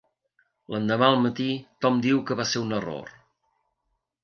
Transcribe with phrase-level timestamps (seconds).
[0.75, 1.51] L'endemà al matí,
[1.85, 3.15] Tom diu que va ser un error.